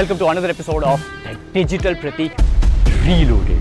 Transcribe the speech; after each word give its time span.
Welcome 0.00 0.18
to 0.20 0.28
another 0.28 0.48
episode 0.48 0.82
of 0.82 0.98
the 1.24 1.34
Digital 1.52 1.94
Pratik 1.94 2.32
Reloaded. 3.06 3.60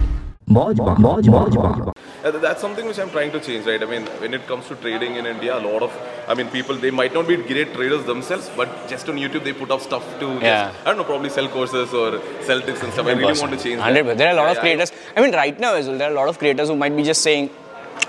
Uh, 2.23 2.31
That's 2.31 2.62
something 2.62 2.85
which 2.85 2.97
I'm 2.97 3.09
trying 3.09 3.33
to 3.33 3.42
change, 3.42 3.65
right? 3.65 3.83
I 3.83 3.85
mean, 3.85 4.05
when 4.21 4.34
it 4.34 4.47
comes 4.47 4.65
to 4.70 4.75
trading 4.78 5.17
in 5.17 5.25
India, 5.25 5.57
a 5.57 5.60
lot 5.60 5.83
of, 5.83 5.91
I 6.29 6.36
mean, 6.36 6.47
people 6.47 6.78
they 6.78 6.91
might 6.91 7.13
not 7.13 7.28
be 7.28 7.36
great 7.36 7.73
traders 7.73 8.05
themselves, 8.05 8.49
but 8.55 8.70
just 8.88 9.10
on 9.10 9.17
YouTube 9.17 9.44
they 9.44 9.52
put 9.52 9.70
up 9.70 9.81
stuff 9.81 10.05
to, 10.21 10.28
just, 10.36 10.44
Yeah. 10.44 10.71
I 10.83 10.86
don't 10.86 10.96
know, 10.96 11.04
probably 11.04 11.29
sell 11.29 11.49
courses 11.49 11.94
or 11.94 12.21
sell 12.44 12.62
tips 12.62 12.84
and 12.84 12.94
stuff. 12.94 13.06
I 13.08 13.12
really 13.12 13.38
want 13.42 13.52
to 13.52 13.62
change. 13.62 13.82
100%. 13.82 14.16
There 14.18 14.30
are 14.30 14.32
a 14.32 14.36
lot 14.38 14.46
Yeah, 14.46 14.52
of 14.52 14.56
yeah, 14.56 14.62
creators. 14.62 14.94
I 15.18 15.21
mean, 15.21 15.34
right 15.34 15.60
now 15.60 15.76
as 15.76 15.90
well, 15.90 15.98
there 15.98 16.08
are 16.10 16.14
a 16.14 16.16
lot 16.21 16.30
of 16.30 16.40
creators 16.40 16.70
who 16.70 16.78
might 16.78 16.96
be 16.96 17.04
just 17.04 17.21
saying, 17.21 17.50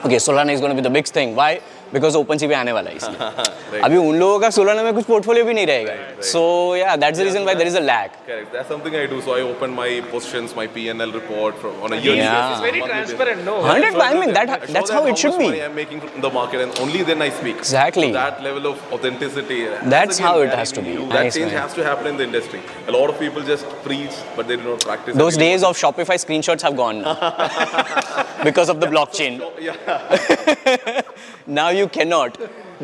okay, 0.04 0.16
Solana 0.28 0.52
is 0.52 0.60
going 0.60 0.70
to 0.70 0.80
be 0.80 0.82
the 0.82 0.94
big 1.00 1.06
thing. 1.08 1.34
Why? 1.34 1.60
because 1.92 2.16
OpenSea 2.16 2.54
आने 2.54 2.72
वाला 2.72 2.90
है 2.90 3.80
अभी 3.84 3.96
उन 3.96 4.18
लोगों 4.18 4.38
का 4.40 4.50
सोलह 4.56 4.82
में 4.82 4.92
कुछ 4.94 5.04
पोर्टफोलियो 5.04 5.44
भी 5.44 5.54
नहीं 5.54 5.66
रहेगा। 5.66 5.94
So 6.32 6.42
yeah 6.74 6.96
that's 6.96 7.18
the 7.18 7.26
reason 7.28 7.44
why 7.48 7.54
there 7.60 7.70
is 7.70 7.78
a 7.80 7.84
lack 7.88 8.16
correct. 8.26 8.52
That's 8.52 8.68
something 8.74 8.96
I 9.02 9.06
do. 9.12 9.20
So 9.26 9.34
I 9.36 9.40
open 9.52 9.74
my 9.78 9.88
positions 10.12 10.54
my 10.60 10.66
PNL 10.76 11.14
report 11.18 11.58
from 11.62 11.82
on 11.88 11.92
a 11.92 12.00
yearly 12.06 12.26
basis 12.26 12.52
it's 12.52 12.64
very 12.68 12.82
transparent 12.90 13.44
no? 13.44 13.56
Hundred 13.62 13.94
I 14.06 14.12
mean 14.20 14.34
that's 14.78 14.90
how 14.98 15.06
it 15.06 15.18
should 15.24 15.38
be. 15.38 15.50
I 15.60 15.66
am 15.66 15.74
making 15.74 16.02
the 16.26 16.30
market 16.38 16.66
and 16.66 16.78
only 16.86 17.02
then 17.12 17.22
I 17.28 17.30
speak. 17.40 17.56
Exactly. 17.56 18.12
that 18.12 18.42
level 18.48 18.66
of 18.72 18.92
authenticity 18.98 19.60
that's 19.96 20.18
how 20.18 20.34
it 20.46 20.54
has 20.60 20.72
to 20.78 20.82
be. 20.88 20.96
that 21.16 21.32
change 21.38 21.52
has 21.52 21.74
to 21.80 21.84
happen 21.90 22.06
in 22.12 22.16
the 22.16 22.24
industry. 22.30 22.60
A 22.88 22.92
lot 22.98 23.10
of 23.10 23.18
people 23.24 23.42
just 23.52 23.66
preach 23.88 24.22
but 24.36 24.48
they 24.48 24.56
do 24.56 24.70
not 24.70 24.80
practice 24.90 25.16
those 25.24 25.36
days 25.46 25.62
of 25.70 25.76
Shopify 25.82 26.18
screenshots 26.24 26.62
have 26.68 26.76
gone 26.76 26.98
because 28.48 28.68
of 28.68 28.80
the 28.80 28.86
blockchain. 28.86 29.40
Yeah. 29.68 31.02
Now 31.46 31.70
you 31.70 31.79
cannot 31.88 32.38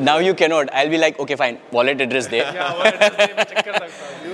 now 0.09 0.19
you 0.19 0.35
cannot 0.35 0.71
I'll 0.73 0.91
be 0.95 0.99
like 0.99 1.19
okay 1.25 1.37
fine 1.43 1.59
wallet 1.73 2.01
address 2.07 2.27
दे 2.31 2.41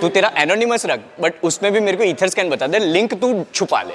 तू 0.00 0.08
तेरा 0.08 0.30
anonymous 0.38 0.86
रख 0.86 1.00
but 1.20 1.34
उसमें 1.50 1.70
भी 1.72 1.80
मेरे 1.80 1.96
को 1.96 2.04
ether 2.04 2.28
scan 2.28 2.50
बता 2.50 2.66
दे 2.66 2.78
link 2.78 3.14
तू 3.20 3.32
छुपा 3.54 3.82
ले. 3.82 3.94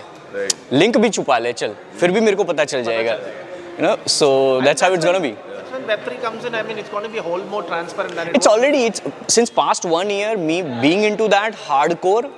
लिंक 0.77 0.97
भी 0.97 1.09
छुपा 1.09 1.37
ले 1.37 1.53
चल 1.53 1.75
फिर 1.99 2.11
भी 2.11 2.21
मेरे 2.21 2.35
को 2.35 2.43
पता 2.43 2.65
चल 2.65 2.83
जाएगा 2.83 3.13
you 3.13 3.87
know 3.87 3.95
so 4.17 4.29
that's 4.61 4.83
how 4.83 4.93
it's 4.93 5.05
gonna 5.05 5.19
be 5.27 5.33
That's 5.67 5.71
when 5.75 5.87
Web3 5.87 6.19
comes 6.23 6.45
in, 6.47 6.55
I 6.57 6.61
mean, 6.67 6.77
it's 6.81 6.91
going 6.91 7.05
to 7.05 7.09
be 7.13 7.17
a 7.21 7.23
whole 7.23 7.41
more 7.53 7.61
transparent 7.69 8.13
than 8.19 8.29
it 8.29 8.35
it's 8.39 8.47
already 8.51 8.83
it's 8.89 9.01
since 9.35 9.51
past 9.57 9.87
one 9.93 10.13
year 10.15 10.29
me 10.49 10.57
being 10.85 11.03
into 11.09 11.27
that 11.33 11.57
hardcore 11.67 12.29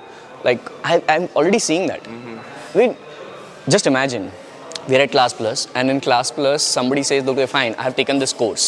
like 0.48 0.70
I, 0.92 1.02
i'm 1.14 1.28
already 1.36 1.60
seeing 1.68 1.86
that 1.92 2.02
Mm-hmm. 2.04 2.38
i 2.74 2.78
mean 2.82 2.96
just 3.74 3.86
imagine 3.92 4.26
we're 4.90 5.00
at 5.00 5.10
Classplus 5.12 5.70
and 5.76 5.88
in 5.90 6.00
Classplus 6.00 6.60
somebody 6.76 7.02
says 7.10 7.26
okay 7.32 7.46
fine 7.46 7.74
i 7.78 7.82
have 7.88 7.96
taken 7.98 8.18
this 8.22 8.32
course 8.32 8.64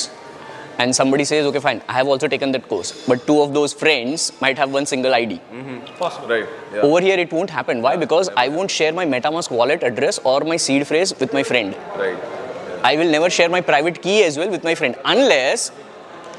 and 0.78 0.94
somebody 0.98 1.24
says 1.30 1.46
okay 1.46 1.62
fine 1.64 1.80
i 1.88 1.94
have 2.00 2.08
also 2.12 2.28
taken 2.34 2.52
that 2.56 2.68
course 2.72 2.90
but 3.06 3.26
two 3.26 3.38
of 3.44 3.52
those 3.56 3.72
friends 3.82 4.26
might 4.44 4.56
have 4.62 4.70
one 4.78 4.86
single 4.92 5.14
id 5.14 5.40
mm-hmm. 5.52 5.78
Possible, 6.02 6.28
Right. 6.28 6.46
Yeah. 6.74 6.80
over 6.88 7.00
here 7.00 7.18
it 7.24 7.32
won't 7.32 7.50
happen 7.58 7.82
why 7.86 7.96
because 8.04 8.30
i 8.44 8.46
won't 8.48 8.70
share 8.78 8.92
my 9.00 9.06
metamask 9.14 9.50
wallet 9.58 9.82
address 9.90 10.20
or 10.32 10.40
my 10.52 10.58
seed 10.66 10.86
phrase 10.92 11.12
with 11.18 11.32
my 11.32 11.42
friend 11.42 11.76
Right. 12.04 12.18
I 12.84 12.96
will 12.96 13.10
never 13.10 13.30
share 13.30 13.48
my 13.48 13.60
private 13.60 14.02
key 14.02 14.24
as 14.24 14.36
well 14.36 14.50
with 14.50 14.64
my 14.64 14.74
friend 14.74 14.96
unless 15.04 15.70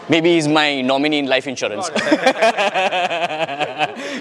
maybe 0.09 0.33
he's 0.33 0.47
my 0.47 0.81
nominee 0.81 1.19
in 1.19 1.27
life 1.27 1.47
insurance. 1.47 1.87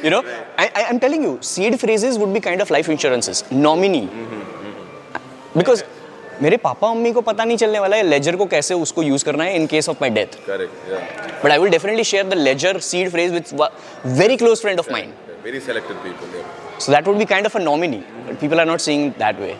you 0.05 0.11
know, 0.11 0.23
I, 0.57 0.71
I, 0.77 0.85
I'm 0.89 1.01
telling 1.01 1.23
you, 1.25 1.39
seed 1.41 1.81
phrases 1.81 2.19
would 2.19 2.33
be 2.33 2.39
kind 2.39 2.61
of 2.63 2.71
life 2.71 2.89
insurances. 2.89 3.43
Nominee. 3.51 4.07
Mm-hmm. 4.07 4.52
Because 5.57 5.83
मेरे 6.43 6.57
पापा 6.57 6.93
mummy 6.95 7.13
को 7.13 7.21
पता 7.21 7.45
नहीं 7.45 7.57
चलने 7.57 7.79
वाला 7.79 7.97
है 7.97 8.03
laser 8.03 8.37
को 8.37 8.45
कैसे 8.53 8.75
उसको 8.85 9.03
यूज़ 9.03 9.25
करना 9.25 9.45
है 9.45 9.57
in 9.57 9.67
case 9.73 9.89
of 9.89 9.97
my 10.01 10.11
death 10.11 10.39
but 10.49 11.51
I 11.51 11.59
will 11.59 11.71
definitely 11.71 12.05
share 12.05 12.27
the 12.29 12.35
ledger 12.35 12.79
seed 12.87 13.11
phrase 13.11 13.33
with 13.33 13.53
very 14.21 14.37
close 14.37 14.61
friend 14.63 14.79
of 14.81 14.91
mind 14.93 15.13
Very 15.45 15.61
selected 15.67 15.97
people. 16.03 16.35
Yeah. 16.39 16.81
So 16.81 16.93
that 16.93 17.07
would 17.07 17.17
be 17.19 17.25
kind 17.31 17.47
of 17.47 17.57
a 17.59 17.61
nominee 17.61 17.97
but 18.27 18.39
people 18.41 18.61
are 18.61 18.67
not 18.67 18.81
seeing 18.81 19.11
that 19.23 19.41
way 19.41 19.55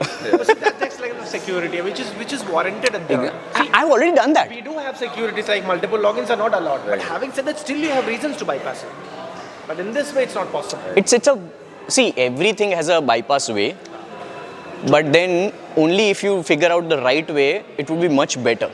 But 0.00 0.44
see, 0.46 0.54
that 0.60 0.76
takes 0.82 0.96
like 1.02 1.12
a 1.22 1.26
security, 1.32 1.80
which 1.86 2.00
is 2.04 2.08
which 2.20 2.32
is 2.36 2.44
warranted 2.52 2.94
at 2.98 3.08
the 3.10 3.16
See, 3.56 3.66
I've 3.80 3.90
already 3.96 4.14
done 4.18 4.32
that. 4.36 4.54
we 4.54 4.62
do 4.68 4.74
have 4.84 4.96
securities 5.02 5.50
like 5.52 5.66
multiple 5.70 6.04
logins 6.06 6.32
are 6.34 6.38
not 6.40 6.56
allowed. 6.58 6.86
right. 6.90 7.02
But 7.02 7.04
having 7.10 7.34
said 7.38 7.48
that, 7.50 7.60
still 7.64 7.82
you 7.86 7.90
have 7.96 8.08
reasons 8.12 8.40
to 8.42 8.48
bypass 8.50 8.82
it. 8.88 9.12
But 9.68 9.82
in 9.84 9.92
this 9.98 10.12
way, 10.16 10.24
it's 10.28 10.38
not 10.40 10.50
possible. 10.56 10.98
it's 11.02 11.16
it's 11.18 11.32
a 11.32 11.36
see 11.98 12.06
everything 12.26 12.74
has 12.80 12.90
a 12.96 13.00
bypass 13.12 13.48
way 13.58 13.68
but 14.95 15.11
then 15.17 15.31
only 15.83 16.09
if 16.15 16.23
you 16.25 16.33
figure 16.51 16.71
out 16.75 16.87
the 16.93 16.99
right 17.09 17.29
way 17.39 17.49
it 17.77 17.89
would 17.89 18.01
be 18.07 18.11
much 18.21 18.33
better 18.49 18.69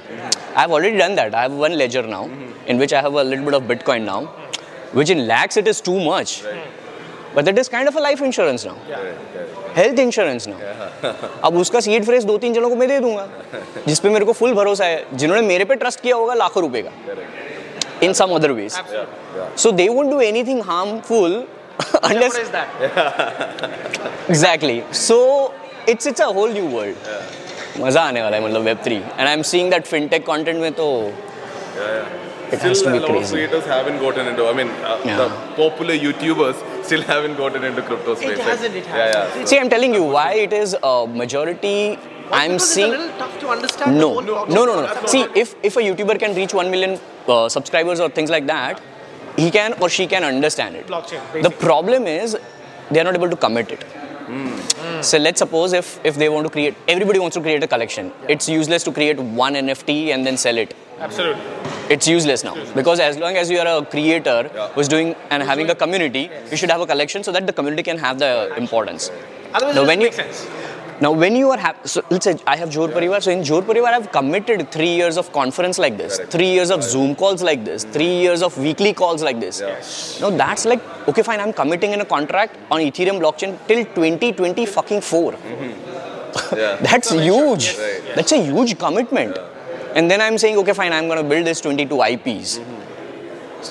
i've 0.56 0.72
already 0.78 0.98
done 1.04 1.16
that 1.20 1.34
i 1.34 1.44
have 1.48 1.56
one 1.68 1.76
ledger 1.82 2.04
now 2.16 2.24
in 2.68 2.78
which 2.84 2.94
i 2.94 3.02
have 3.06 3.14
a 3.14 3.24
little 3.32 3.46
bit 3.50 3.56
of 3.60 3.64
bitcoin 3.72 4.04
now 4.14 4.22
which 5.00 5.10
in 5.16 5.22
lakhs 5.32 5.58
it 5.62 5.68
is 5.74 5.80
too 5.90 6.00
much 6.12 6.34
but 7.38 7.48
it 7.52 7.58
is 7.62 7.68
kind 7.76 7.88
of 7.92 7.96
a 8.02 8.04
life 8.10 8.22
insurance 8.30 8.66
now 8.72 8.78
health 9.78 9.98
insurance 10.00 10.48
now 10.50 10.60
अब 11.48 11.56
उसका 11.62 11.80
seed 11.88 12.06
fresh 12.06 12.24
दो 12.24 12.38
तीन 12.44 12.54
जनों 12.54 12.70
को 12.70 12.76
मैं 12.82 12.88
दे 12.90 13.00
दूंगा 13.06 13.28
जिस 13.88 14.00
पे 14.00 14.10
मेरे 14.10 14.26
को 14.26 14.34
फुल 14.42 14.54
भरोसा 14.60 14.86
है 14.86 15.18
जिन्होंने 15.18 15.42
मेरे 15.48 15.66
पे 15.72 15.76
ट्रस्ट 15.82 16.00
किया 16.02 16.16
होगा 16.16 16.34
लाखों 16.34 16.62
रुपए 16.64 16.82
का 16.82 16.92
इन 18.06 18.14
some 18.20 18.36
other 18.36 18.52
ways 18.62 18.80
So 19.64 19.72
they 19.80 19.88
won't 19.96 20.12
do 20.16 20.20
anything 20.28 20.62
harmful 20.70 21.34
unless 22.10 22.38
What 22.38 22.44
is 22.44 22.52
that? 22.56 22.68
exactly. 24.34 24.78
So 24.92 25.18
it's 25.94 26.06
it's 26.12 26.22
a 26.28 26.32
whole 26.40 26.52
new 26.60 26.68
world. 26.78 27.10
मजा 27.80 28.02
आने 28.10 28.22
वाला 28.22 28.38
है 28.38 28.44
मतलब 28.44 28.62
web 28.66 28.78
three 28.84 28.96
and 28.96 29.28
I 29.28 29.34
am 29.34 29.42
seeing 29.52 29.72
that 29.72 29.86
fintech 29.86 30.26
content 30.28 30.58
में 30.62 30.72
तो 30.82 30.86
it 32.54 32.60
has 32.62 32.80
Still, 32.80 32.84
to 32.86 32.92
be 32.92 32.98
a 32.98 33.02
lot 33.02 33.10
of 33.10 33.16
crazy. 33.16 33.32
creators 33.36 33.66
haven't 33.70 34.00
gotten 34.02 34.28
into. 34.32 34.44
I 34.50 34.52
mean, 34.58 34.70
uh, 34.90 34.98
Yeah. 35.10 35.16
the 35.22 35.26
popular 35.60 35.96
YouTubers 36.02 36.60
still 36.90 37.02
haven't 37.08 37.40
gotten 37.40 37.64
into 37.70 37.82
crypto 37.88 38.14
space. 38.20 38.34
It 38.36 38.44
hasn't. 38.50 38.76
It 38.82 38.90
Yeah, 38.92 39.00
hasn't. 39.00 39.40
yeah. 39.40 39.48
See, 39.52 39.58
I'm 39.62 39.72
telling 39.74 39.96
you 40.00 40.04
why 40.18 40.28
it 40.44 40.54
is 40.58 40.76
a 40.90 40.94
majority. 41.22 41.74
I'm 42.42 42.54
Because 42.54 42.68
seeing. 42.76 42.94
It's 42.94 43.00
a 43.00 43.02
little 43.02 43.18
tough 43.24 43.40
to 43.46 43.50
understand. 43.56 43.98
No, 44.04 44.10
the 44.10 44.14
whole 44.14 44.28
no, 44.30 44.36
blockchain. 44.36 44.56
no, 44.60 44.66
no, 44.66 45.02
no. 45.02 45.12
See, 45.16 45.24
if, 45.44 45.56
if 45.72 45.80
a 45.84 45.86
YouTuber 45.88 46.18
can 46.26 46.38
reach 46.42 46.56
1 46.62 46.72
million 46.76 46.96
uh, 47.28 47.50
subscribers 47.58 48.00
or 48.08 48.10
things 48.20 48.36
like 48.38 48.48
that, 48.54 48.80
he 49.42 49.50
can 49.60 49.76
or 49.82 49.90
she 50.00 50.08
can 50.16 50.24
understand 50.32 50.82
it. 50.84 50.88
Blockchain, 50.94 51.26
The 51.34 51.42
basically. 51.42 51.66
problem 51.68 52.08
is 52.16 52.38
they 52.92 53.00
are 53.06 53.08
not 53.12 53.16
able 53.24 53.30
to 53.36 53.42
commit 53.48 53.72
it. 53.80 53.86
Hmm. 55.01 55.05
So 55.11 55.19
let's 55.19 55.39
suppose 55.39 55.73
if, 55.73 55.99
if 56.05 56.17
they 56.17 56.29
want 56.29 56.47
to 56.47 56.51
create, 56.51 56.75
everybody 56.89 57.19
wants 57.19 57.35
to 57.37 57.41
create 57.41 57.63
a 57.63 57.67
collection. 57.67 58.13
It's 58.29 58.49
useless 58.49 58.83
to 58.85 58.93
create 58.93 59.19
one 59.19 59.55
NFT 59.55 60.09
and 60.15 60.27
then 60.27 60.37
sell 60.37 60.57
it. 60.59 60.75
Absolutely. 60.99 61.43
It's 61.89 62.07
useless 62.07 62.45
now 62.45 62.55
because 62.75 63.01
as 63.01 63.17
long 63.17 63.35
as 63.37 63.51
you 63.51 63.59
are 63.59 63.79
a 63.79 63.85
creator 63.85 64.49
who's 64.75 64.87
doing 64.87 65.17
and 65.31 65.43
having 65.43 65.69
a 65.71 65.75
community, 65.75 66.31
you 66.51 66.57
should 66.57 66.71
have 66.71 66.81
a 66.81 66.87
collection 66.87 67.25
so 67.25 67.33
that 67.33 67.47
the 67.47 67.53
community 67.53 67.83
can 67.83 67.99
have 67.99 68.19
the 68.19 68.55
importance. 68.57 69.11
Otherwise, 69.55 69.75
Now, 69.75 69.83
it 69.83 69.87
when 69.87 69.99
doesn't 70.01 70.27
you- 70.27 70.33
sense. 70.35 70.47
Now, 71.02 71.12
when 71.12 71.36
you 71.36 71.50
are 71.52 71.58
happy, 71.58 71.90
so 71.90 72.02
let's 72.10 72.24
say 72.24 72.38
I 72.48 72.56
have 72.56 72.70
Jor 72.70 72.88
Parivar. 72.88 73.22
So 73.22 73.30
in 73.30 73.44
Jor 73.44 73.62
Parivar, 73.62 73.88
I've 73.88 74.12
committed 74.14 74.72
three 74.72 74.94
years 74.96 75.18
of 75.18 75.32
conference 75.34 75.78
like 75.78 75.98
this, 75.98 76.20
three 76.30 76.50
years 76.50 76.72
of 76.72 76.84
Zoom 76.84 77.16
calls 77.16 77.44
like 77.44 77.66
this, 77.66 77.84
three 77.84 78.16
years 78.20 78.42
of 78.42 78.58
weekly 78.58 78.94
calls 78.94 79.22
like 79.22 79.42
this. 79.42 79.62
Now 80.22 80.30
that's 80.30 80.64
like 80.66 80.82
okay, 81.10 81.22
fine. 81.22 81.42
I'm 81.42 81.52
committing 81.52 81.92
in 81.92 82.00
a 82.00 82.06
contract 82.06 82.56
on 82.72 82.80
Ethereum 82.80 83.20
blockchain 83.20 83.58
till 83.68 83.84
2020 83.84 84.66
fucking 84.66 85.02
four. 85.02 85.36
Yeah. 86.56 86.78
That's 86.78 87.12
huge. 87.12 87.78
Right. 87.78 88.16
That's 88.16 88.32
a 88.32 88.42
huge 88.42 88.78
commitment. 88.78 89.38
And 89.96 90.10
then 90.10 90.22
I'm 90.22 90.38
saying 90.38 90.58
okay, 90.60 90.74
fine. 90.74 90.94
I'm 90.94 91.10
gonna 91.10 91.24
build 91.24 91.46
this 91.46 91.62
22 91.62 92.02
IPs. 92.02 92.60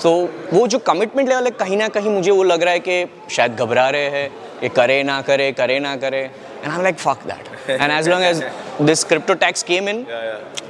तो 0.03 0.11
वो 0.53 0.67
जो 0.67 0.79
commitment 0.87 1.29
level 1.29 1.45
है 1.45 1.51
कहीं 1.59 1.77
ना 1.77 1.89
कहीं 1.89 2.11
मुझे 2.11 2.31
वो 2.31 2.43
लग 2.43 2.63
रहा 2.63 2.73
है 2.73 2.81
कि 2.89 3.07
शायद 3.31 3.57
घबरा 3.57 3.89
रहे 3.95 4.09
हैं 4.11 4.27
ये 4.63 4.69
करे 4.69 5.03
ना 5.03 5.21
करे 5.23 5.51
करे 5.53 5.79
ना 5.81 5.95
करे 5.97 6.23
and 6.64 6.72
I 6.72 6.84
like 6.84 7.00
fuck 7.00 7.26
that 7.28 7.70
and 7.82 7.92
as 7.92 8.10
long 8.10 8.26
as 8.26 8.44
this 8.82 9.04
crypto 9.04 9.34
tax 9.44 9.64
came 9.64 9.90
in 9.90 10.06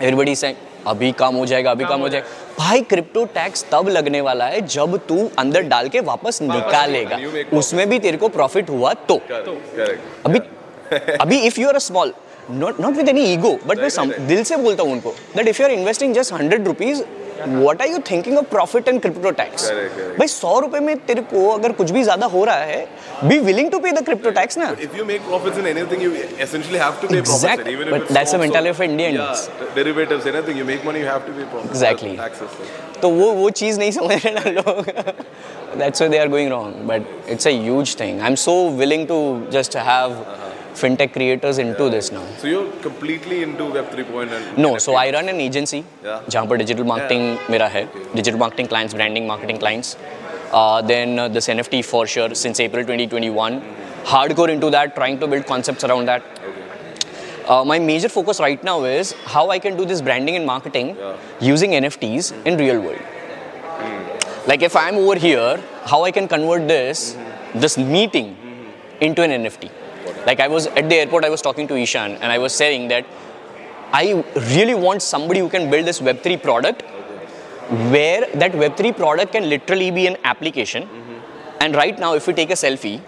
everybody 0.01 0.35
से 0.35 0.55
अभी 0.88 1.11
काम 1.19 1.35
हो 1.35 1.45
जाएगा 1.45 1.72
अभी 1.72 1.85
काम 1.85 2.01
हो 2.01 2.09
जाएगा 2.09 2.27
भाई 2.59 2.81
क्रिप्टो 2.91 3.23
टैक्स 3.33 3.66
तब 3.72 3.89
लगने 3.89 4.22
वाला 4.22 4.45
है 4.45 4.61
जब 4.67 4.97
तू 5.07 5.29
अंदर 5.39 5.61
डाल 5.73 5.88
के 5.89 6.00
वापस 6.07 6.41
निकालेगा. 6.41 7.17
उसमें 7.57 7.89
भी 7.89 8.00
तेरे 8.00 8.17
को 8.17 8.27
प्रॉफिट 8.30 8.69
हुआ 8.69 8.94
तो 9.09 9.15
Correct. 9.27 9.50
Correct. 9.75 10.25
अभी 10.25 10.39
अभी 11.21 11.39
if 11.47 11.59
you 11.59 11.68
are 11.69 11.75
a 11.75 11.80
small 11.80 12.13
not 12.51 12.80
not 12.81 12.95
with 12.97 13.09
any 13.09 13.24
ego 13.33 13.57
but 13.68 13.80
मैं 13.80 14.27
दिल 14.27 14.44
से 14.44 14.57
बोलता 14.57 14.83
हूँ 14.83 14.92
उनको 14.92 15.13
that 15.35 15.47
if 15.47 15.62
you 15.62 15.68
are 15.68 15.74
investing 15.74 16.13
just 16.13 16.33
hundred 16.33 16.68
rupees 16.68 17.03
what 17.39 17.81
are 17.81 17.88
you 17.88 17.97
thinking 18.12 18.38
of 18.38 18.45
profit 18.51 18.88
and 18.88 19.01
crypto 19.01 19.31
tax 19.41 19.69
भाई 19.71 20.27
सौ 20.27 20.57
रुपए 20.59 20.80
में 20.80 20.95
तेरे 21.06 21.21
को 21.33 21.50
अगर 21.50 21.71
कुछ 21.81 21.91
भी 21.91 22.03
ज़्यादा 22.03 22.25
हो 22.36 22.44
रहा 22.45 22.63
है 22.71 22.88
be 23.24 23.39
willing 23.41 23.69
to 23.71 23.80
pay 23.80 23.91
the 23.91 24.03
crypto 24.06 24.31
tax 24.31 24.57
ना? 24.57 24.69
If 24.81 24.97
you 24.97 25.06
make 25.06 25.21
profits 25.27 25.57
in 25.59 25.68
anything 25.68 26.03
you 26.03 26.12
essentially 26.12 26.80
have 26.80 26.94
to 27.01 27.07
pay 27.07 27.21
profits 27.21 27.68
even 27.68 27.88
if 27.88 27.94
but 27.94 28.12
that's 28.13 28.36
a 28.36 28.38
mentality 28.38 28.69
of 28.69 28.81
Indians 28.83 29.50
derivatives 29.75 30.27
anything 30.27 30.59
you 30.59 30.65
make 30.65 30.86
money 30.88 31.00
you 31.00 31.07
have 31.07 31.19
to 31.27 31.33
pay 31.33 31.44
profits 31.51 31.83
exactly 31.83 33.00
तो 33.01 33.09
वो 33.09 33.31
वो 33.33 33.50
चीज़ 33.62 33.80
नहीं 33.80 33.92
समझ 33.92 34.25
रहे 34.25 34.33
ना 34.33 34.50
लोग। 34.51 34.85
That's 35.80 36.01
why 36.01 36.09
they 36.09 36.18
are 36.18 36.27
going 36.30 36.50
wrong 36.51 36.88
but 36.88 37.30
it's 37.31 37.47
a 37.47 37.51
huge 37.51 37.95
thing 38.00 38.21
I 38.21 38.27
am 38.27 38.35
so 38.44 38.53
willing 38.77 39.07
to 39.07 39.19
just 39.51 39.75
have 39.89 40.15
fintech 40.81 41.12
creators 41.17 41.58
into 41.64 41.88
this 41.94 42.11
now 42.17 42.25
So 42.43 42.49
you're 42.52 42.70
completely 42.87 43.43
into 43.46 43.64
Web 43.76 43.91
3.0. 43.94 44.32
and 44.38 44.58
No, 44.58 44.70
NFT. 44.75 44.81
so 44.87 44.96
I 45.05 45.06
run 45.17 45.29
an 45.35 45.41
agency 45.46 45.82
Yeah. 46.05 46.20
जहाँ 46.29 46.46
पर 46.46 46.56
digital 46.64 46.85
marketing 46.93 47.50
मेरा 47.50 47.67
है 47.76 47.85
digital 48.14 48.38
marketing 48.44 48.69
clients 48.69 48.94
branding 48.94 49.29
marketing 49.29 49.58
clients 49.67 49.96
Uh, 50.56 50.81
then 50.88 51.12
uh, 51.20 51.23
this 51.37 51.46
NFT 51.52 51.79
for 51.87 52.00
sure 52.11 52.35
since 52.41 52.61
April 52.64 52.85
2021. 52.88 53.55
Hardcore 54.11 54.44
into 54.52 54.69
that, 54.75 54.93
trying 54.99 55.17
to 55.23 55.29
build 55.32 55.46
concepts 55.49 55.87
around 55.88 56.11
that. 56.11 56.29
Uh, 57.55 57.64
my 57.70 57.79
major 57.87 58.11
focus 58.17 58.41
right 58.44 58.62
now 58.69 58.75
is 58.91 59.11
how 59.32 59.43
I 59.55 59.58
can 59.64 59.76
do 59.81 59.87
this 59.93 60.02
branding 60.08 60.37
and 60.41 60.46
marketing 60.50 60.93
using 61.49 61.75
NFTs 61.81 62.29
in 62.52 62.61
real 62.62 62.79
world. 62.87 63.02
Like 64.52 64.62
if 64.69 64.76
I'm 64.76 65.00
over 65.02 65.17
here, 65.26 65.50
how 65.94 66.00
I 66.05 66.12
can 66.20 66.29
convert 66.37 66.69
this 66.69 67.02
this 67.67 67.76
meeting 67.96 68.31
into 69.08 69.26
an 69.29 69.35
NFT. 69.41 69.70
Like 70.30 70.40
I 70.40 70.48
was 70.48 70.68
at 70.68 70.88
the 70.90 70.96
airport, 70.96 71.26
I 71.26 71.30
was 71.30 71.42
talking 71.42 71.68
to 71.70 71.76
Ishan, 71.76 72.12
and 72.22 72.31
I 72.31 72.38
was 72.38 72.54
saying 72.54 72.90
that 72.90 73.04
I 73.92 74.24
really 74.56 74.76
want 74.76 75.02
somebody 75.02 75.40
who 75.40 75.50
can 75.50 75.72
build 75.72 75.88
this 75.88 76.02
Web3 76.08 76.44
product 76.44 76.84
where 77.94 78.28
that 78.36 78.52
Web3 78.52 78.96
product 78.96 79.31
can 79.31 79.50
literally 79.50 79.90
be 79.90 80.06
an 80.06 80.18
application. 80.24 80.88
And 81.60 81.76
right 81.76 81.98
now, 81.98 82.14
if 82.14 82.28
we 82.28 82.34
take 82.34 82.52
a 82.52 82.60
selfie, 82.66 83.02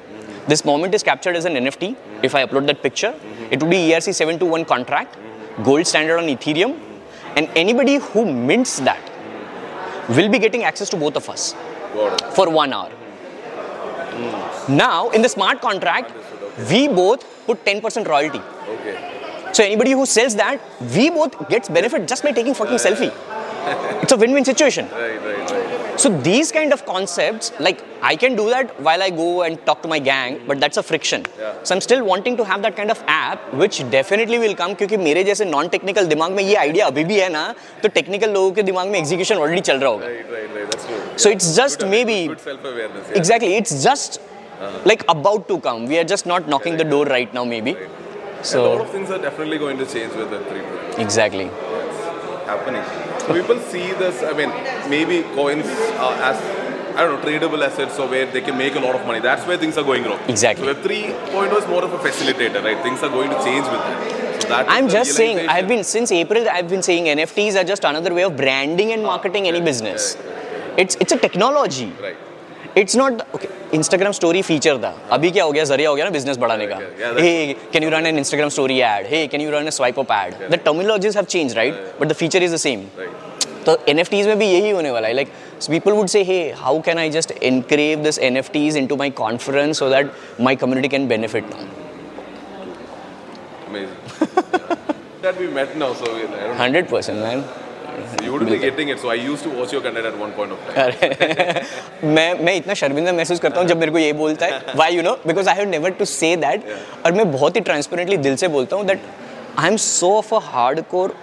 this 0.47 0.65
moment 0.65 0.95
is 0.95 1.03
captured 1.03 1.35
as 1.35 1.45
an 1.45 1.53
NFT. 1.53 1.95
If 2.23 2.33
I 2.33 2.43
upload 2.43 2.65
that 2.65 2.81
picture, 2.81 3.13
it 3.51 3.61
would 3.61 3.69
be 3.69 3.77
ERC 3.91 4.15
721 4.15 4.65
contract, 4.65 5.15
gold 5.63 5.85
standard 5.85 6.17
on 6.17 6.25
Ethereum, 6.25 6.79
and 7.35 7.47
anybody 7.55 7.97
who 7.97 8.25
mints 8.25 8.79
that 8.79 9.11
will 10.09 10.29
be 10.29 10.39
getting 10.39 10.63
access 10.63 10.89
to 10.89 10.97
both 10.97 11.15
of 11.15 11.29
us 11.29 11.53
for 12.33 12.49
one 12.49 12.73
hour. 12.73 12.91
Now, 14.67 15.11
in 15.11 15.21
the 15.21 15.29
smart 15.29 15.61
contract, 15.61 16.11
we 16.70 16.88
both 16.88 17.24
put 17.46 17.64
10% 17.64 18.06
royalty. 18.06 18.40
Okay. 18.68 19.12
So 19.52 19.64
anybody 19.64 19.92
who 19.92 20.04
sells 20.04 20.34
that, 20.36 20.60
we 20.94 21.10
both 21.10 21.48
gets 21.48 21.68
benefit 21.68 22.06
just 22.06 22.22
by 22.22 22.32
taking 22.32 22.54
fucking 22.54 22.76
selfie. 22.76 23.12
It's 24.02 24.12
a 24.12 24.16
win-win 24.16 24.44
situation. 24.44 24.88
Right, 24.92 25.20
right, 25.24 25.50
right. 25.50 25.98
So 25.98 26.10
these 26.10 26.52
kind 26.52 26.72
of 26.72 26.84
concepts, 26.84 27.52
like 27.58 27.82
I 28.02 28.14
can 28.14 28.36
do 28.36 28.50
that 28.50 28.78
while 28.80 29.02
I 29.02 29.10
go 29.10 29.42
and 29.42 29.58
talk 29.64 29.82
to 29.82 29.88
my 29.88 29.98
gang, 29.98 30.40
but 30.46 30.60
that's 30.60 30.76
a 30.76 30.82
friction. 30.82 31.24
Yeah. 31.38 31.54
So 31.62 31.74
I'm 31.74 31.80
still 31.80 32.04
wanting 32.04 32.36
to 32.36 32.44
have 32.44 32.60
that 32.62 32.76
kind 32.76 32.90
of 32.90 33.02
app, 33.06 33.40
which 33.54 33.82
definitely 33.90 34.38
will 34.38 34.54
come 34.54 34.74
क्योंकि 34.76 34.96
मेरे 34.96 35.24
जैसे 35.24 35.44
non 35.44 35.68
technical 35.68 36.06
दिमाग 36.06 36.32
में 36.32 36.42
ये 36.42 36.54
idea 36.54 36.86
अभी 36.86 37.04
भी 37.04 37.18
है 37.20 37.28
ना 37.32 37.54
तो 37.82 37.88
टेक्निकल 37.88 38.30
लोगों 38.30 38.52
के 38.52 38.62
दिमाग 38.62 38.88
में 38.88 38.98
एग्जीक्यूशन 38.98 39.36
ऑलरेडी 39.36 39.60
चल 39.70 39.78
रहा 39.78 39.90
होगा 39.90 40.06
Right, 40.06 40.30
right, 40.36 40.54
right. 40.54 40.70
That's 40.70 40.86
true. 40.86 41.00
So 41.16 41.30
it's 41.30 41.56
just 43.86 44.20
Good, 44.61 44.85
maybe 44.85 44.95
good 44.95 45.01
self-awareness. 45.01 45.01
Yeah. 45.01 45.01
exactly 45.01 45.01
it's 45.01 45.01
just 45.01 45.01
like 45.01 45.03
about 45.07 45.47
to 45.47 45.59
come. 45.59 45.85
We 45.85 45.97
are 45.97 46.03
just 46.03 46.25
not 46.25 46.47
knocking 46.47 46.77
the 46.77 46.83
door 46.83 47.05
right 47.05 47.33
now 47.33 47.45
maybe. 47.45 47.75
And 47.75 48.55
a 48.55 48.61
lot 48.61 48.81
of 48.81 48.89
things 48.89 49.09
are 49.11 49.19
definitely 49.19 49.57
going 49.57 49.77
to 49.77 49.85
change 49.85 50.13
with 50.15 50.29
Web3 50.29 50.49
today. 50.49 51.01
exactly. 51.01 51.45
happening. 52.45 52.83
So 53.21 53.33
people 53.33 53.59
see 53.59 53.93
this, 53.93 54.23
I 54.23 54.33
mean, 54.33 54.49
maybe 54.89 55.23
coins 55.35 55.65
uh, 55.67 56.17
as, 56.21 56.37
I 56.95 57.03
don't 57.03 57.21
know, 57.21 57.27
tradable 57.29 57.65
assets 57.65 57.99
or 57.99 58.07
where 58.07 58.25
they 58.25 58.41
can 58.41 58.57
make 58.57 58.75
a 58.75 58.79
lot 58.79 58.95
of 58.95 59.05
money. 59.05 59.19
That's 59.19 59.45
where 59.47 59.57
things 59.57 59.77
are 59.77 59.83
going 59.83 60.03
wrong. 60.03 60.19
Exactly. 60.27 60.65
So 60.65 60.73
Web 60.73 60.83
3.0 60.83 61.57
is 61.57 61.67
more 61.67 61.83
of 61.83 61.93
a 61.93 61.97
facilitator, 61.99 62.63
right? 62.63 62.81
Things 62.83 63.03
are 63.03 63.09
going 63.09 63.29
to 63.29 63.37
change 63.43 63.65
with 63.65 63.79
that. 63.81 64.41
So 64.41 64.55
I'm 64.55 64.89
just 64.89 65.15
saying. 65.15 65.47
I've 65.47 65.67
been 65.67 65.83
since 65.83 66.11
April, 66.11 66.49
I've 66.49 66.67
been 66.67 66.83
saying 66.83 67.05
NFTs 67.05 67.55
are 67.55 67.63
just 67.63 67.83
another 67.83 68.13
way 68.13 68.23
of 68.23 68.35
branding 68.35 68.91
and 68.91 69.03
marketing 69.03 69.47
any 69.47 69.61
business. 69.61 70.17
It's 70.77 70.95
it's 70.99 71.11
a 71.11 71.17
technology. 71.17 71.93
Right. 72.01 72.17
It's 72.75 72.95
not 72.95 73.33
okay. 73.35 73.49
Instagram 73.73 74.11
story 74.11 74.41
feature 74.41 74.77
था। 74.77 74.93
अभी 75.11 75.31
क्या 75.31 75.43
हो 75.43 75.51
गया? 75.51 75.63
ज़रिया 75.63 75.89
हो 75.89 75.95
गया 75.95 76.05
ना 76.05 76.11
business 76.11 76.37
बढ़ाने 76.37 76.67
का। 76.67 76.75
Hey 77.19 77.53
can 77.73 77.83
you 77.83 77.89
run 77.89 78.05
an 78.05 78.17
Instagram 78.17 78.49
story 78.49 78.79
ad 78.81 79.07
hey 79.09 79.25
can 79.27 79.41
you 79.41 79.51
run 79.51 79.67
a 79.67 79.71
swipe 79.71 79.99
up 79.99 80.11
ad 80.13 80.51
the 80.51 80.55
terminologies 80.65 81.15
have 81.17 81.25
change 81.25 81.55
right 81.57 81.73
but 82.01 82.07
the 82.07 82.13
feature 82.13 82.43
is 82.43 82.53
the 82.53 82.57
same 82.57 82.85
तो 83.65 83.77
एन 83.89 84.03
में 84.09 84.37
भी 84.37 84.45
यही 84.45 84.69
होने 84.69 84.91
वाला 84.91 85.07
है। 85.07 85.13
Like 85.13 85.27
people 85.69 85.91
would 85.91 86.07
say 86.07 86.23
hey 86.23 86.39
how 86.57 86.79
can 86.81 86.97
I 86.99 87.09
just 87.09 87.31
engrave 87.43 87.99
this 88.03 88.19
N 88.19 88.37
F 88.37 88.51
Ts 88.51 88.77
into 88.87 88.95
my 88.95 89.09
confidence 89.17 89.79
so 89.79 89.89
that 89.89 90.11
my 90.41 90.55
community 90.55 90.87
can 90.89 91.07
benefit 91.07 91.45
now 95.77 95.93
hundred 96.59 96.89
percent 96.89 97.17
met 97.19 97.70
You 98.23 98.31
would 98.33 98.45
be 98.49 98.57
getting 98.59 98.89
it. 98.89 98.99
So 98.99 99.09
I 99.09 99.15
used 99.15 99.43
to 99.43 99.51
watch 99.59 99.73
your 99.73 99.81
content 99.81 100.05
at 100.09 100.17
one 100.17 100.33
point 100.37 100.51
of 100.51 100.59
time. 100.67 100.93
मैं 102.15 102.33
मैं 102.45 102.55
इतना 102.55 102.73
शर्मिंदा 102.81 103.13
महसूस 103.13 103.39
करता 103.39 103.59
हूँ 103.61 103.67
जब 103.67 103.79
मेरे 103.79 103.91
को 103.91 103.97
ये 103.97 104.13
बोलता 104.21 104.45
है। 104.45 104.75
Why 104.75 104.95
you 104.95 105.01
know 105.01 105.13
because 105.27 105.49
I 105.49 105.55
have 105.55 105.69
never 105.69 105.91
to 105.99 106.05
say 106.11 106.35
that 106.45 106.63
और 107.05 107.11
मैं 107.13 107.31
बहुत 107.31 107.55
ही 107.55 107.61
ट्रांसपेरेंटली 107.69 108.17
दिल 108.27 108.35
से 108.43 108.47
बोलता 108.57 108.75
हूँ 108.75 108.85
that 108.85 109.01
I 109.59 109.67
am 109.67 109.77
so 109.85 110.11
of 110.17 110.33
a 110.35 110.39
hard 110.51 110.81
core 110.91 111.15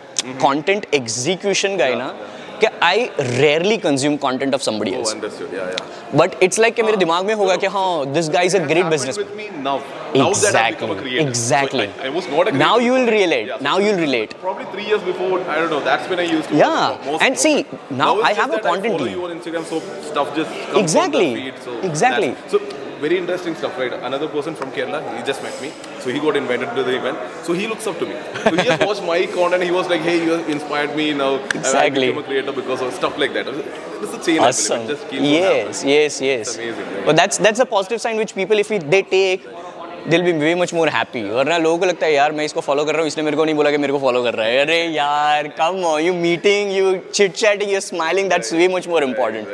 content 0.43 0.87
execution 0.95 1.77
guy 1.77 1.95
ना 1.95 2.15
कि 2.61 2.67
I 2.83 3.09
rarely 3.21 3.77
consume 3.87 4.17
content 4.27 4.55
of 4.55 4.63
somebody 4.63 4.91
Oh, 4.91 4.99
else. 4.99 5.15
But 6.15 6.43
it's 6.43 6.59
like 6.59 6.75
कि 6.75 6.83
मेरे 6.83 6.97
दिमाग 6.97 7.27
में 7.27 7.35
होगा 7.35 7.57
कि 7.63 7.67
हाँ 7.77 7.89
this 8.13 8.29
guy's 8.39 8.57
a 8.57 8.61
great 8.67 8.85
business 8.97 9.19
now. 9.67 9.79
Now 10.15 10.27
Exactly. 10.31 11.17
Exactly. 11.23 11.87
So 11.95 12.03
I, 12.03 12.07
I 12.09 12.11
was 12.17 12.27
not 12.35 12.49
a. 12.51 12.53
Now 12.61 12.75
you 12.83 12.93
will 12.97 13.09
relate. 13.15 13.49
Yeah, 13.49 13.57
so 13.59 13.65
Now 13.67 13.73
you'll 13.85 13.99
relate. 14.03 14.35
Probably 14.45 14.67
three 14.75 14.85
years 14.91 15.03
before, 15.09 15.41
I 15.55 15.57
don't 15.61 15.75
know. 15.75 15.81
That's 15.89 16.13
when 16.13 16.23
I 16.25 16.27
used 16.29 16.53
to. 16.53 16.61
Yeah, 16.61 16.77
most- 17.09 17.25
and 17.27 17.41
see, 17.45 17.55
now 18.03 18.11
it's 18.19 18.29
I 18.29 18.33
have 18.41 18.55
a 18.59 18.61
content 18.69 18.87
I 18.87 18.95
follow 18.95 19.09
team. 19.09 19.19
you 19.19 19.25
on 19.29 19.35
Instagram, 19.39 19.67
so 19.73 19.81
stuff 20.11 20.31
just 20.39 20.55
comes 20.69 20.81
Exactly. 20.83 21.29
Feed, 21.41 21.59
so 21.67 21.77
Exactly. 21.91 22.31
So 22.55 22.63
very 23.04 23.18
interesting 23.22 23.56
stuff, 23.62 23.78
right? 23.78 23.94
Another 24.10 24.28
person 24.36 24.56
from 24.60 24.70
Kerala, 24.76 25.00
he 25.18 25.24
just 25.30 25.44
met 25.46 25.56
me, 25.62 25.70
so 26.04 26.10
he 26.18 26.20
got 26.26 26.38
invited 26.42 26.70
to 26.78 26.84
the 26.90 26.96
event. 27.00 27.18
So 27.48 27.54
he 27.62 27.68
looks 27.72 27.88
up 27.92 27.98
to 28.04 28.06
me. 28.12 28.16
So 28.46 28.56
he 28.62 28.68
has 28.70 28.80
watched 28.90 29.04
my 29.10 29.18
content. 29.38 29.64
He 29.70 29.74
was 29.78 29.90
like, 29.94 30.06
"Hey, 30.10 30.16
you 30.26 30.38
have 30.38 30.52
inspired 30.58 30.96
me 31.02 31.08
now. 31.24 31.32
I- 31.34 31.42
I 31.42 31.60
Exactly. 31.64 32.06
became 32.08 32.22
a 32.24 32.28
creator 32.30 32.56
because 32.62 32.86
of 32.88 32.94
stuff 33.00 33.20
like 33.26 33.34
that." 33.40 33.52
It's 33.56 34.16
a 34.20 34.22
chain. 34.28 34.38
I 34.38 34.40
believe. 34.40 34.48
Awesome. 34.52 34.86
It 34.88 34.94
just 34.94 35.10
keeps 35.10 35.26
on 35.26 35.34
Yes, 35.34 35.82
happening. 35.82 35.96
yes, 35.96 36.22
yes. 36.30 36.48
It's 36.48 36.56
amazing, 36.62 36.94
right? 36.96 37.06
But 37.12 37.22
that's 37.24 37.44
that's 37.48 37.66
a 37.68 37.70
positive 37.76 38.06
sign 38.08 38.24
which 38.26 38.34
people 38.42 38.66
if 38.66 38.74
we, 38.76 38.80
they 38.96 39.04
take 39.18 39.52
they'll 40.12 40.26
be 40.28 40.32
way 40.46 40.54
much 40.62 40.72
more 40.78 40.88
happy. 40.94 41.24
वरना 41.36 41.58
लोगों 41.66 41.78
को 41.80 41.86
लगता 41.86 42.06
है 42.06 42.14
यार 42.14 42.32
मैं 42.40 42.46
इसको 42.46 42.62
follow 42.62 42.84
कर 42.86 42.94
रहा 42.94 43.02
हूँ 43.02 43.08
इसने 43.08 43.24
मेरे 43.24 43.38
को 43.38 43.46
नहीं 43.46 43.56
बोला 43.56 43.72
कि 43.72 43.78
मेरे 43.84 43.94
को 43.94 44.00
फॉलो 44.00 44.24
कर 44.24 44.34
रहा 44.40 44.46
है 44.48 44.58
अरे 44.62 44.80
यार 44.96 45.48
come 45.60 45.78
you 46.06 46.14
meeting 46.14 46.72
you 46.78 46.96
chit 47.14 47.34
chatting 47.44 47.72
you 47.72 47.80
smiling 47.86 48.30
that's 48.30 48.54
way 48.54 48.68
much 48.76 48.88
more 48.88 49.04
important 49.04 49.48